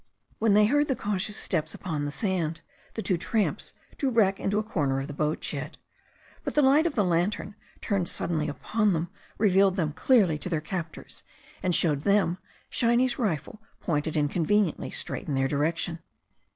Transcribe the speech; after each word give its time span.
When 0.39 0.55
they 0.55 0.65
heard 0.65 0.87
the 0.87 0.95
cautious 0.95 1.37
steps 1.37 1.75
upon 1.75 2.05
the 2.05 2.09
sand, 2.09 2.61
the 2.95 3.03
two 3.03 3.19
tramps 3.19 3.73
drew 3.99 4.09
back 4.11 4.39
into 4.39 4.57
a 4.57 4.63
corner 4.63 4.99
of 4.99 5.05
the 5.07 5.13
boatshed. 5.13 5.77
But 6.43 6.55
the 6.55 6.63
light 6.63 6.87
of 6.87 6.97
a 6.97 7.03
lantern 7.03 7.53
turned 7.81 8.09
suddenly 8.09 8.47
upon 8.49 8.93
them 8.93 9.11
revealed 9.37 9.75
them 9.75 9.93
clearly 9.93 10.39
to 10.39 10.49
their 10.49 10.59
captors, 10.59 11.21
and 11.61 11.75
showed 11.75 12.01
them 12.01 12.39
Shiny's 12.67 13.19
rifle 13.19 13.61
pointed 13.79 14.17
inconveniently 14.17 14.89
straight 14.89 15.27
in 15.27 15.35
their 15.35 15.47
direction. 15.47 15.99